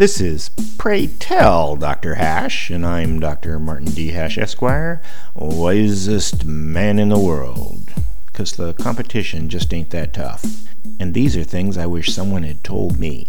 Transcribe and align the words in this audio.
This 0.00 0.18
is 0.18 0.48
Pray 0.78 1.08
Tell 1.08 1.76
Dr. 1.76 2.14
Hash, 2.14 2.70
and 2.70 2.86
I'm 2.86 3.20
Dr. 3.20 3.58
Martin 3.58 3.90
D. 3.90 4.12
Hash, 4.12 4.38
Esquire, 4.38 5.02
wisest 5.34 6.46
man 6.46 6.98
in 6.98 7.10
the 7.10 7.18
world. 7.18 7.92
Because 8.24 8.52
the 8.52 8.72
competition 8.72 9.50
just 9.50 9.74
ain't 9.74 9.90
that 9.90 10.14
tough. 10.14 10.42
And 10.98 11.12
these 11.12 11.36
are 11.36 11.44
things 11.44 11.76
I 11.76 11.84
wish 11.84 12.14
someone 12.14 12.44
had 12.44 12.64
told 12.64 12.98
me. 12.98 13.28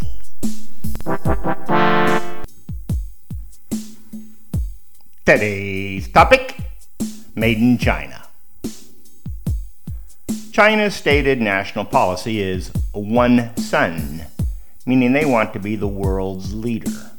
Today's 5.26 6.08
topic 6.08 6.56
Made 7.36 7.58
in 7.58 7.80
China. 7.80 8.28
China's 10.54 10.96
stated 10.96 11.42
national 11.42 11.84
policy 11.84 12.42
is 12.42 12.72
one 12.94 13.54
sun, 13.58 14.26
meaning 14.86 15.14
they 15.14 15.26
want 15.26 15.54
to 15.54 15.60
be 15.60 15.76
the 15.76 15.88
world's 15.88 16.54
leader. 16.54 17.12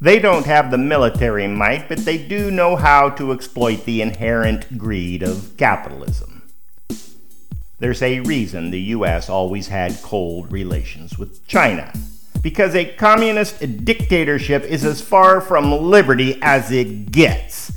They 0.00 0.18
don't 0.18 0.46
have 0.46 0.70
the 0.70 0.78
military 0.78 1.46
might, 1.46 1.88
but 1.88 1.98
they 1.98 2.18
do 2.18 2.50
know 2.50 2.76
how 2.76 3.10
to 3.10 3.32
exploit 3.32 3.84
the 3.84 4.02
inherent 4.02 4.76
greed 4.76 5.22
of 5.22 5.56
capitalism. 5.56 6.42
There's 7.78 8.02
a 8.02 8.20
reason 8.20 8.70
the 8.70 8.80
US 8.80 9.28
always 9.28 9.68
had 9.68 10.00
cold 10.02 10.52
relations 10.52 11.18
with 11.18 11.46
China 11.46 11.92
because 12.42 12.74
a 12.74 12.84
communist 12.84 13.84
dictatorship 13.84 14.64
is 14.64 14.84
as 14.84 15.00
far 15.00 15.40
from 15.40 15.72
liberty 15.72 16.38
as 16.42 16.70
it 16.70 17.10
gets. 17.10 17.72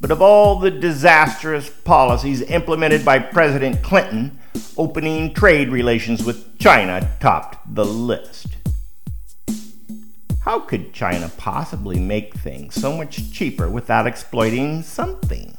But 0.00 0.10
of 0.10 0.20
all 0.20 0.58
the 0.58 0.70
disastrous 0.70 1.70
policies 1.70 2.42
implemented 2.42 3.04
by 3.04 3.18
President 3.18 3.82
Clinton, 3.82 4.38
opening 4.76 5.34
trade 5.34 5.68
relations 5.68 6.24
with 6.24 6.58
China 6.58 7.10
topped 7.20 7.74
the 7.74 7.84
list. 7.84 8.48
How 10.40 10.60
could 10.60 10.92
China 10.92 11.30
possibly 11.36 11.98
make 11.98 12.34
things 12.34 12.74
so 12.74 12.96
much 12.96 13.32
cheaper 13.32 13.68
without 13.68 14.06
exploiting 14.06 14.82
something? 14.82 15.56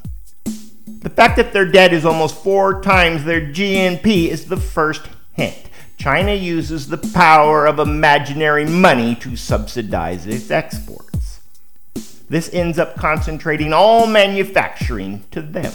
The 1.01 1.09
fact 1.09 1.35
that 1.35 1.53
their 1.53 1.69
debt 1.69 1.93
is 1.93 2.05
almost 2.05 2.41
four 2.41 2.81
times 2.81 3.23
their 3.23 3.41
GNP 3.41 4.29
is 4.29 4.45
the 4.45 4.57
first 4.57 5.07
hint. 5.33 5.69
China 5.97 6.33
uses 6.33 6.87
the 6.87 6.97
power 6.97 7.65
of 7.65 7.79
imaginary 7.79 8.65
money 8.65 9.15
to 9.15 9.35
subsidize 9.35 10.25
its 10.25 10.51
exports. 10.51 11.41
This 12.29 12.53
ends 12.53 12.77
up 12.77 12.95
concentrating 12.95 13.73
all 13.73 14.05
manufacturing 14.05 15.23
to 15.31 15.41
them, 15.41 15.73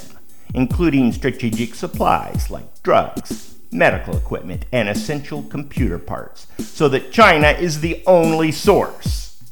including 0.54 1.12
strategic 1.12 1.74
supplies 1.74 2.50
like 2.50 2.82
drugs, 2.82 3.56
medical 3.70 4.16
equipment, 4.16 4.64
and 4.72 4.88
essential 4.88 5.42
computer 5.42 5.98
parts, 5.98 6.46
so 6.58 6.88
that 6.88 7.12
China 7.12 7.48
is 7.48 7.80
the 7.80 8.02
only 8.06 8.52
source. 8.52 9.42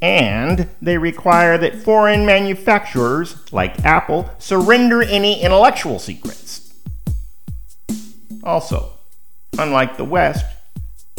And 0.00 0.68
they 0.80 0.98
require 0.98 1.58
that 1.58 1.76
foreign 1.76 2.26
manufacturers, 2.26 3.36
like 3.52 3.84
Apple, 3.84 4.30
surrender 4.38 5.02
any 5.02 5.42
intellectual 5.42 5.98
secrets. 5.98 6.72
Also, 8.42 8.92
Unlike 9.58 9.98
the 9.98 10.04
West, 10.04 10.46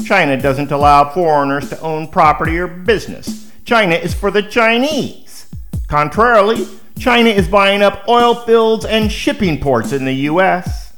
China 0.06 0.36
doesn't 0.42 0.72
allow 0.72 1.08
foreigners 1.14 1.70
to 1.70 1.80
own 1.82 2.08
property 2.08 2.58
or 2.58 2.68
business. 2.68 3.52
China 3.64 3.94
is 3.94 4.14
for 4.16 4.32
the 4.32 4.42
Chinese. 4.42 5.48
Contrarily, 5.88 6.68
China 6.98 7.30
is 7.30 7.48
buying 7.48 7.82
up 7.82 8.08
oil 8.08 8.36
fields 8.36 8.86
and 8.86 9.12
shipping 9.12 9.60
ports 9.60 9.92
in 9.92 10.06
the 10.06 10.14
U.S. 10.14 10.94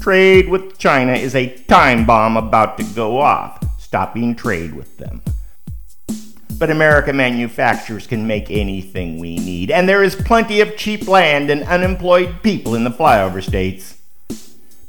Trade 0.00 0.48
with 0.48 0.78
China 0.78 1.12
is 1.12 1.34
a 1.34 1.56
time 1.64 2.04
bomb 2.06 2.36
about 2.36 2.78
to 2.78 2.84
go 2.84 3.18
off, 3.18 3.62
stopping 3.80 4.34
trade 4.34 4.74
with 4.74 4.98
them. 4.98 5.22
But 6.58 6.70
American 6.70 7.16
manufacturers 7.16 8.06
can 8.06 8.26
make 8.26 8.50
anything 8.50 9.18
we 9.18 9.36
need, 9.36 9.70
and 9.70 9.88
there 9.88 10.04
is 10.04 10.14
plenty 10.14 10.60
of 10.60 10.76
cheap 10.76 11.08
land 11.08 11.50
and 11.50 11.62
unemployed 11.64 12.42
people 12.42 12.74
in 12.74 12.84
the 12.84 12.90
flyover 12.90 13.42
states. 13.42 13.98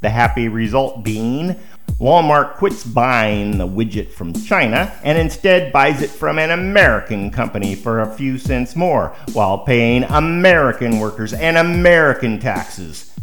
The 0.00 0.10
happy 0.10 0.48
result 0.48 1.02
being 1.02 1.56
Walmart 1.98 2.54
quits 2.56 2.84
buying 2.84 3.56
the 3.56 3.66
widget 3.66 4.10
from 4.10 4.32
China 4.32 4.92
and 5.04 5.16
instead 5.16 5.72
buys 5.72 6.02
it 6.02 6.10
from 6.10 6.38
an 6.38 6.50
American 6.50 7.30
company 7.30 7.74
for 7.74 8.00
a 8.00 8.14
few 8.14 8.36
cents 8.36 8.74
more 8.74 9.14
while 9.32 9.58
paying 9.58 10.02
American 10.04 10.98
workers 10.98 11.32
and 11.32 11.56
American 11.56 12.40
taxes. 12.40 13.14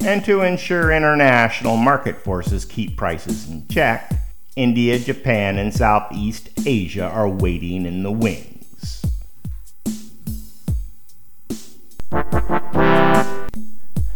And 0.00 0.24
to 0.24 0.42
ensure 0.42 0.92
international 0.92 1.76
market 1.76 2.18
forces 2.18 2.64
keep 2.64 2.96
prices 2.96 3.50
in 3.50 3.66
check, 3.68 4.12
India, 4.54 4.98
Japan, 4.98 5.58
and 5.58 5.74
Southeast 5.74 6.50
Asia 6.64 7.06
are 7.06 7.28
waiting 7.28 7.86
in 7.86 8.02
the 8.02 8.12
wings. 8.12 9.04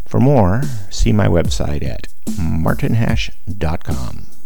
For 0.07 0.21
more, 0.21 0.63
see 0.91 1.13
my 1.13 1.27
website 1.27 1.83
at 1.83 2.09
martinhash.com. 2.37 4.38